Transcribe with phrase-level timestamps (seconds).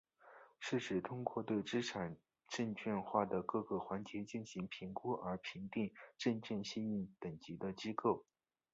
[0.59, 2.17] 是指通过对资产
[2.47, 8.25] 证券化的各个环节进行评估而评定证券信用等级的机构。